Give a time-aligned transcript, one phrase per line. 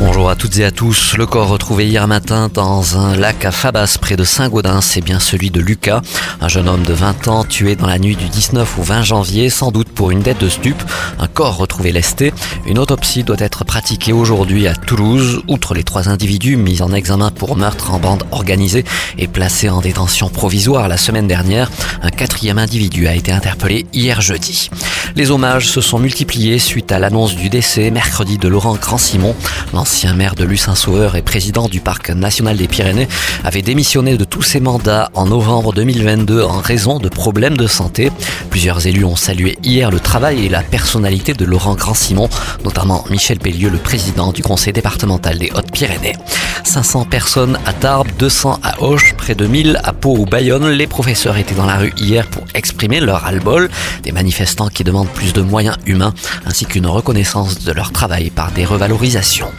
[0.00, 1.16] Bonjour à toutes et à tous.
[1.16, 5.20] Le corps retrouvé hier matin dans un lac à Fabas près de Saint-Gaudens, c'est bien
[5.20, 6.02] celui de Lucas,
[6.40, 9.50] un jeune homme de 20 ans tué dans la nuit du 19 au 20 janvier,
[9.50, 10.82] sans doute pour une dette de stupe.
[11.20, 12.32] Un corps retrouvé lesté.
[12.66, 15.42] Une autopsie doit être pratiquée aujourd'hui à Toulouse.
[15.46, 18.84] Outre les trois individus mis en examen pour meurtre en bande organisée
[19.16, 21.70] et placés en détention provisoire la semaine dernière,
[22.02, 24.70] un quatrième individu a été interpellé hier jeudi.
[25.16, 29.36] Les hommages se sont multipliés suite à l'annonce du décès mercredi de Laurent Grand-Simon.
[29.72, 33.06] L'ancien maire de Lucin-Sauveur et président du parc national des Pyrénées
[33.44, 38.10] avait démissionné de tous ses mandats en novembre 2022 en raison de problèmes de santé.
[38.50, 42.28] Plusieurs élus ont salué hier le travail et la personnalité de Laurent Grand-Simon,
[42.64, 46.16] notamment Michel Pellieu, le président du conseil départemental des Hautes-Pyrénées.
[46.64, 50.68] 500 personnes à Tarbes, 200 à Auch, près de 1000 à Pau ou Bayonne.
[50.68, 53.70] Les professeurs étaient dans la rue hier pour exprimer leur ras-le-bol.
[54.02, 56.14] Des manifestants qui demandent plus de moyens humains
[56.46, 59.52] ainsi qu'une reconnaissance de leur travail par des revalorisations.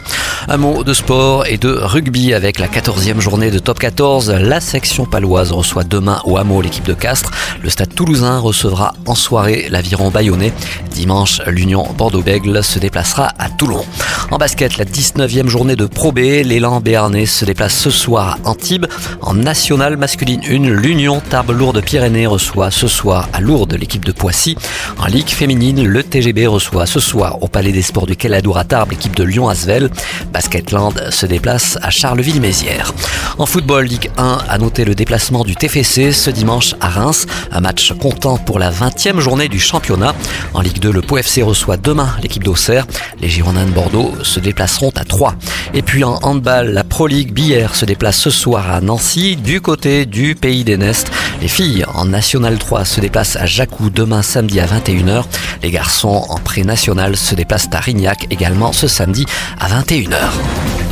[0.48, 4.30] Un mot de sport et de rugby avec la 14e journée de top 14.
[4.30, 7.30] La section paloise reçoit demain au hameau l'équipe de Castres.
[7.62, 10.52] Le stade toulousain recevra en soirée l'aviron bayonnais.
[10.96, 13.84] Dimanche, l'Union Bordeaux-Bègle se déplacera à Toulon.
[14.30, 18.48] En basket, la 19e journée de Pro B, l'élan béarnais se déplace ce soir à
[18.48, 18.86] Antibes.
[19.20, 24.56] En nationale masculine 1, l'Union Tarbes-Lourdes-Pyrénées reçoit ce soir à Lourdes l'équipe de Poissy.
[24.98, 28.64] En Ligue féminine, le TGB reçoit ce soir au Palais des Sports du Caladour à
[28.64, 29.90] Tarbes l'équipe de Lyon-Asvel.
[30.32, 32.94] Basketland se déplace à Charleville-Mézières.
[33.36, 37.26] En football, Ligue 1 a noté le déplacement du TFC ce dimanche à Reims.
[37.52, 40.14] Un match comptant pour la 20e journée du championnat.
[40.54, 42.86] En Ligue 2, le Pau FC reçoit demain l'équipe d'Auxerre.
[43.20, 45.34] Les Girondins de Bordeaux se déplaceront à 3.
[45.74, 49.60] Et puis en handball, la Pro League Billère se déplace ce soir à Nancy du
[49.60, 51.10] côté du Pays des Nestes.
[51.40, 55.24] Les filles en National 3 se déplacent à Jacou demain samedi à 21h.
[55.62, 59.26] Les garçons en pré-national se déplacent à Rignac également ce samedi
[59.58, 60.85] à 21h.